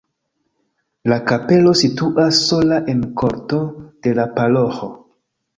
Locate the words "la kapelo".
1.11-1.73